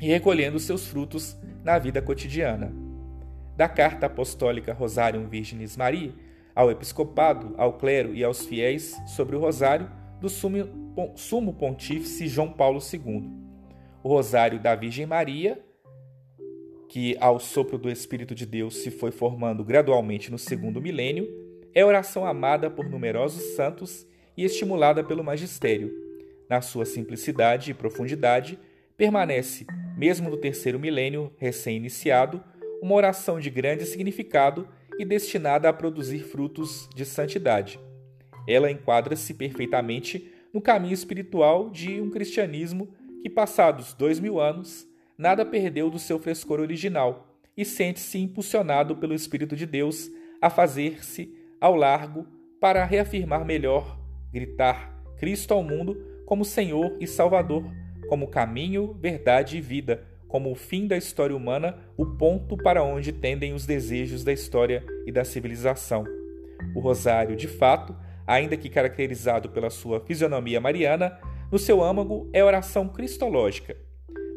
e 0.00 0.06
recolhendo 0.06 0.58
seus 0.58 0.86
frutos 0.86 1.36
na 1.62 1.78
vida 1.78 2.02
cotidiana. 2.02 2.72
Da 3.56 3.68
carta 3.68 4.06
apostólica 4.06 4.72
Rosarium 4.72 5.28
Virginis 5.28 5.76
Maria 5.76 6.12
ao 6.54 6.70
episcopado, 6.70 7.54
ao 7.56 7.74
clero 7.74 8.14
e 8.14 8.22
aos 8.22 8.44
fiéis 8.44 9.00
sobre 9.06 9.36
o 9.36 9.40
rosário 9.40 9.88
do 10.20 10.28
sumo 11.16 11.54
pontífice 11.54 12.26
João 12.26 12.52
Paulo 12.52 12.80
II. 12.80 13.30
O 14.02 14.08
rosário 14.08 14.60
da 14.60 14.74
Virgem 14.74 15.06
Maria, 15.06 15.62
que 16.88 17.16
ao 17.20 17.38
sopro 17.38 17.78
do 17.78 17.90
Espírito 17.90 18.34
de 18.34 18.44
Deus 18.44 18.76
se 18.76 18.90
foi 18.90 19.10
formando 19.10 19.64
gradualmente 19.64 20.30
no 20.30 20.38
segundo 20.38 20.80
milênio, 20.80 21.28
é 21.74 21.84
oração 21.84 22.26
amada 22.26 22.70
por 22.70 22.88
numerosos 22.88 23.54
santos 23.54 24.06
e 24.36 24.44
estimulada 24.44 25.02
pelo 25.02 25.24
magistério. 25.24 25.92
Na 26.48 26.60
sua 26.60 26.84
simplicidade 26.84 27.70
e 27.70 27.74
profundidade, 27.74 28.58
permanece 28.96 29.66
mesmo 29.96 30.30
no 30.30 30.36
terceiro 30.36 30.78
milênio 30.78 31.32
recém-iniciado, 31.36 32.42
uma 32.82 32.94
oração 32.94 33.38
de 33.38 33.50
grande 33.50 33.86
significado 33.86 34.68
e 34.98 35.04
destinada 35.04 35.68
a 35.68 35.72
produzir 35.72 36.20
frutos 36.20 36.88
de 36.94 37.04
santidade. 37.04 37.78
Ela 38.46 38.70
enquadra-se 38.70 39.34
perfeitamente 39.34 40.30
no 40.52 40.60
caminho 40.60 40.94
espiritual 40.94 41.70
de 41.70 42.00
um 42.00 42.10
cristianismo 42.10 42.88
que, 43.22 43.30
passados 43.30 43.94
dois 43.94 44.18
mil 44.20 44.40
anos, 44.40 44.86
nada 45.16 45.44
perdeu 45.44 45.90
do 45.90 45.98
seu 45.98 46.18
frescor 46.18 46.60
original 46.60 47.38
e 47.56 47.64
sente-se 47.64 48.18
impulsionado 48.18 48.96
pelo 48.96 49.14
Espírito 49.14 49.54
de 49.54 49.66
Deus 49.66 50.10
a 50.40 50.50
fazer-se 50.50 51.32
ao 51.60 51.76
largo 51.76 52.26
para 52.60 52.84
reafirmar 52.84 53.44
melhor, 53.44 53.98
gritar 54.32 55.02
Cristo 55.18 55.52
ao 55.54 55.62
mundo 55.62 55.96
como 56.26 56.44
Senhor 56.44 56.96
e 57.00 57.06
Salvador 57.06 57.64
como 58.08 58.28
caminho, 58.28 58.92
verdade 59.00 59.56
e 59.56 59.60
vida, 59.60 60.04
como 60.28 60.50
o 60.50 60.54
fim 60.54 60.86
da 60.86 60.96
história 60.96 61.34
humana, 61.34 61.78
o 61.96 62.04
ponto 62.04 62.56
para 62.56 62.82
onde 62.82 63.12
tendem 63.12 63.54
os 63.54 63.64
desejos 63.64 64.24
da 64.24 64.32
história 64.32 64.84
e 65.06 65.12
da 65.12 65.24
civilização. 65.24 66.04
O 66.74 66.80
rosário, 66.80 67.36
de 67.36 67.48
fato, 67.48 67.96
ainda 68.26 68.56
que 68.56 68.68
caracterizado 68.68 69.48
pela 69.48 69.70
sua 69.70 70.00
fisionomia 70.00 70.60
mariana, 70.60 71.18
no 71.50 71.58
seu 71.58 71.82
âmago 71.82 72.28
é 72.32 72.42
oração 72.42 72.88
cristológica. 72.88 73.76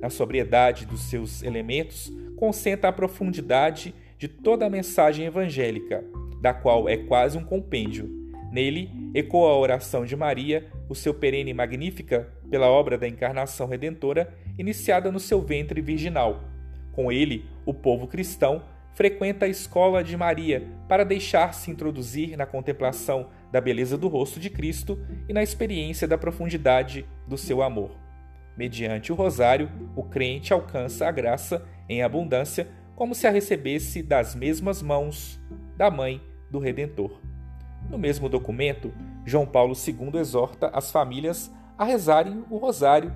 Na 0.01 0.09
sobriedade 0.09 0.85
dos 0.85 1.01
seus 1.01 1.41
elementos, 1.43 2.11
concentra 2.35 2.89
a 2.89 2.93
profundidade 2.93 3.95
de 4.17 4.27
toda 4.27 4.65
a 4.65 4.69
mensagem 4.69 5.25
evangélica, 5.25 6.03
da 6.41 6.53
qual 6.53 6.87
é 6.87 6.97
quase 6.97 7.37
um 7.37 7.43
compêndio. 7.43 8.09
Nele 8.51 8.89
ecoa 9.13 9.51
a 9.51 9.57
oração 9.57 10.05
de 10.05 10.15
Maria, 10.15 10.67
o 10.87 10.95
seu 10.95 11.13
perene 11.13 11.53
magnífica 11.53 12.31
pela 12.49 12.69
obra 12.69 12.97
da 12.97 13.07
encarnação 13.07 13.67
redentora 13.67 14.33
iniciada 14.57 15.11
no 15.11 15.19
seu 15.19 15.41
ventre 15.41 15.81
virginal. 15.81 16.43
Com 16.91 17.11
ele, 17.11 17.45
o 17.65 17.73
povo 17.73 18.07
cristão 18.07 18.63
frequenta 18.93 19.45
a 19.45 19.49
escola 19.49 20.03
de 20.03 20.15
Maria 20.15 20.65
para 20.87 21.03
deixar-se 21.03 21.69
introduzir 21.69 22.37
na 22.37 22.45
contemplação 22.45 23.29
da 23.55 23.61
beleza 23.61 23.97
do 23.97 24.09
rosto 24.09 24.37
de 24.37 24.49
Cristo 24.49 24.99
e 25.29 25.33
na 25.33 25.41
experiência 25.41 26.05
da 26.05 26.17
profundidade 26.17 27.07
do 27.25 27.37
seu 27.37 27.63
amor. 27.63 27.91
Mediante 28.57 29.13
o 29.13 29.15
rosário, 29.15 29.71
o 29.95 30.03
crente 30.03 30.51
alcança 30.51 31.07
a 31.07 31.11
graça 31.11 31.65
em 31.87 32.03
abundância, 32.03 32.67
como 32.97 33.15
se 33.15 33.25
a 33.25 33.31
recebesse 33.31 34.03
das 34.03 34.35
mesmas 34.35 34.81
mãos 34.81 35.39
da 35.77 35.89
mãe 35.89 36.21
do 36.51 36.59
Redentor. 36.59 37.21
No 37.89 37.97
mesmo 37.97 38.27
documento, 38.27 38.93
João 39.25 39.45
Paulo 39.45 39.73
II 39.73 40.19
exorta 40.19 40.67
as 40.73 40.91
famílias 40.91 41.49
a 41.77 41.85
rezarem 41.85 42.43
o 42.49 42.57
rosário, 42.57 43.13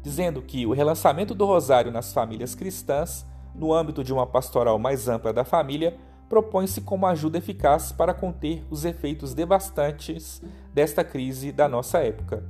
dizendo 0.00 0.40
que 0.42 0.64
o 0.64 0.72
relançamento 0.72 1.34
do 1.34 1.44
rosário 1.44 1.90
nas 1.90 2.12
famílias 2.12 2.54
cristãs, 2.54 3.26
no 3.52 3.74
âmbito 3.74 4.04
de 4.04 4.12
uma 4.12 4.28
pastoral 4.28 4.78
mais 4.78 5.08
ampla 5.08 5.32
da 5.32 5.42
família, 5.42 5.98
propõe-se 6.28 6.80
como 6.80 7.06
ajuda 7.06 7.38
eficaz 7.38 7.92
para 7.92 8.14
conter 8.14 8.64
os 8.70 8.84
efeitos 8.84 9.34
devastantes 9.34 10.42
desta 10.72 11.04
crise 11.04 11.52
da 11.52 11.68
nossa 11.68 11.98
época. 11.98 12.44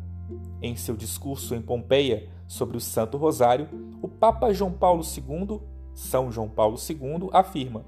Em 0.60 0.74
seu 0.74 0.96
discurso 0.96 1.54
em 1.54 1.62
Pompeia 1.62 2.28
sobre 2.46 2.76
o 2.76 2.80
Santo 2.80 3.16
Rosário, 3.16 3.68
o 4.00 4.08
Papa 4.08 4.52
João 4.52 4.72
Paulo 4.72 5.02
II, 5.02 5.60
São 5.94 6.30
João 6.30 6.48
Paulo 6.48 6.76
II, 6.76 7.28
afirma: 7.32 7.84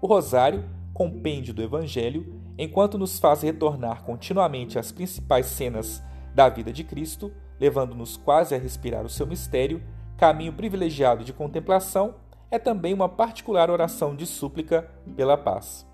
o 0.00 0.06
Rosário, 0.06 0.64
compêndio 0.92 1.54
do 1.54 1.62
Evangelho, 1.62 2.40
enquanto 2.58 2.98
nos 2.98 3.18
faz 3.18 3.42
retornar 3.42 4.02
continuamente 4.02 4.78
às 4.78 4.92
principais 4.92 5.46
cenas 5.46 6.02
da 6.34 6.48
vida 6.48 6.72
de 6.72 6.84
Cristo, 6.84 7.32
levando-nos 7.58 8.16
quase 8.16 8.54
a 8.54 8.58
respirar 8.58 9.04
o 9.04 9.08
seu 9.08 9.26
mistério, 9.26 9.82
caminho 10.16 10.52
privilegiado 10.52 11.24
de 11.24 11.32
contemplação, 11.32 12.14
é 12.50 12.58
também 12.58 12.92
uma 12.92 13.08
particular 13.08 13.70
oração 13.70 14.14
de 14.14 14.26
súplica 14.26 14.90
pela 15.16 15.36
paz. 15.36 15.86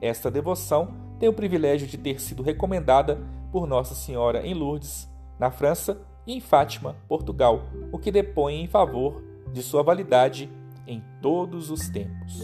Esta 0.00 0.30
devoção 0.30 0.94
tem 1.18 1.28
o 1.28 1.32
privilégio 1.32 1.86
de 1.86 1.98
ter 1.98 2.20
sido 2.20 2.42
recomendada 2.42 3.20
por 3.50 3.66
Nossa 3.66 3.94
Senhora 3.94 4.46
em 4.46 4.54
Lourdes, 4.54 5.08
na 5.38 5.50
França, 5.50 6.00
e 6.26 6.34
em 6.34 6.40
Fátima, 6.40 6.96
Portugal, 7.08 7.68
o 7.92 7.98
que 7.98 8.10
depõe 8.10 8.62
em 8.62 8.66
favor 8.66 9.22
de 9.52 9.62
sua 9.62 9.82
validade 9.82 10.50
em 10.86 11.02
todos 11.22 11.70
os 11.70 11.88
tempos. 11.88 12.40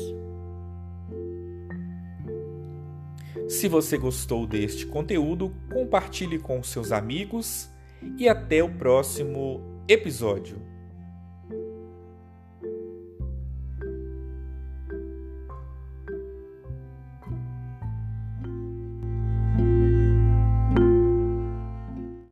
Se 3.48 3.68
você 3.68 3.98
gostou 3.98 4.46
deste 4.46 4.86
conteúdo, 4.86 5.52
compartilhe 5.72 6.38
com 6.38 6.62
seus 6.62 6.92
amigos 6.92 7.68
e 8.16 8.28
até 8.28 8.62
o 8.62 8.72
próximo 8.72 9.60
episódio. 9.88 10.71